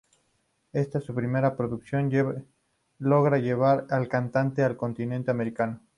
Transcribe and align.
Ésta 0.73 0.97
y 0.97 1.01
su 1.03 1.13
primera 1.13 1.55
producción 1.55 2.09
logra 2.97 3.37
llevar 3.37 3.85
al 3.91 4.07
cantante 4.07 4.63
al 4.63 4.75
continente 4.75 5.29
americano. 5.29 5.79